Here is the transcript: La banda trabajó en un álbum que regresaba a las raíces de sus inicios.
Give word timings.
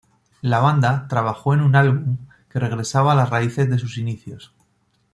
La 0.41 0.57
banda 0.57 1.07
trabajó 1.07 1.53
en 1.53 1.61
un 1.61 1.75
álbum 1.75 2.17
que 2.49 2.57
regresaba 2.59 3.11
a 3.11 3.15
las 3.15 3.29
raíces 3.29 3.69
de 3.69 3.77
sus 3.77 3.99
inicios. 3.99 4.51